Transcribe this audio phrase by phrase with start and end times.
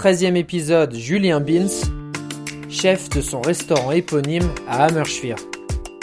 [0.00, 1.90] Treizième épisode, Julien Bins,
[2.70, 5.36] chef de son restaurant éponyme à Hammerschwir.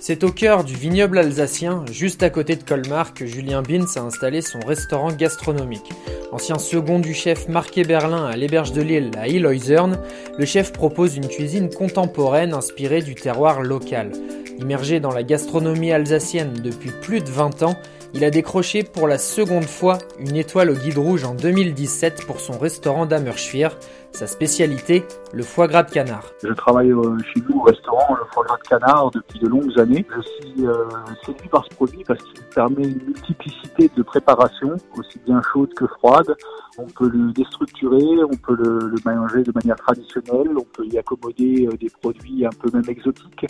[0.00, 4.00] C'est au cœur du vignoble alsacien, juste à côté de Colmar, que Julien Bins a
[4.00, 5.92] installé son restaurant gastronomique.
[6.32, 9.98] Ancien second du chef Marc Berlin à l'héberge de Lille à Illoisern,
[10.38, 14.10] le chef propose une cuisine contemporaine inspirée du terroir local.
[14.58, 17.76] Immergé dans la gastronomie alsacienne depuis plus de 20 ans,
[18.14, 22.40] il a décroché pour la seconde fois une étoile au guide rouge en 2017 pour
[22.40, 23.76] son restaurant d'Ammerschwir,
[24.12, 26.30] sa spécialité, le foie gras de canard.
[26.42, 29.78] Je travaille euh, chez nous au restaurant le foie gras de canard depuis de longues
[29.80, 30.04] années.
[30.14, 30.84] Je suis euh,
[31.24, 35.86] séduit par ce produit parce qu'il permet une multiplicité de préparations, aussi bien chaudes que
[35.86, 36.36] froides.
[36.76, 40.98] On peut le déstructurer, on peut le, le manger de manière traditionnelle, on peut y
[40.98, 43.46] accommoder euh, des produits un peu même exotiques.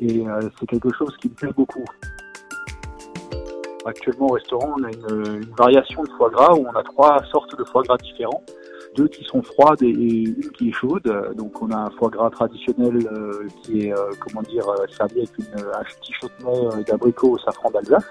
[0.00, 0.24] Et
[0.60, 1.84] c'est quelque chose qui me plaît beaucoup.
[3.88, 7.58] Actuellement au restaurant, on a une, variation de foie gras où on a trois sortes
[7.58, 8.42] de foie gras différents.
[8.96, 11.10] Deux qui sont froides et une qui est chaude.
[11.36, 15.30] Donc on a un foie gras traditionnel euh, qui est euh, comment dire servi avec
[15.38, 18.04] une, un petit chutney d'abricot au safran d'Alsace.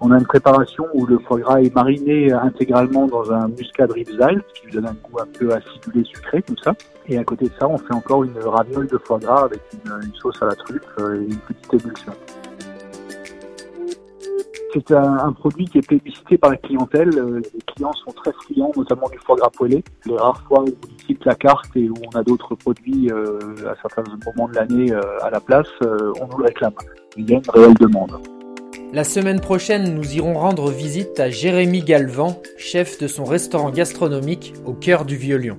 [0.00, 4.44] On a une préparation où le foie gras est mariné intégralement dans un muscade ribsal,
[4.46, 6.72] ce qui lui donne un goût un peu acidulé sucré comme ça.
[7.08, 9.90] Et à côté de ça, on fait encore une raviole de foie gras avec une,
[10.04, 12.12] une sauce à la truffe et une petite émulsion.
[14.74, 17.08] C'est un, produit qui est plébiscité par la clientèle.
[17.08, 19.82] Les clients sont très friands, notamment du foie gras poêlé.
[20.04, 23.38] Les rares fois où on quitte la carte et où on a d'autres produits euh,
[23.66, 26.74] à certains moments de l'année euh, à la place, euh, on nous le réclame.
[27.16, 28.12] Il y a une réelle demande.
[28.92, 34.54] La semaine prochaine, nous irons rendre visite à Jérémy Galvan, chef de son restaurant gastronomique
[34.66, 35.58] au cœur du Vieux-Lyon.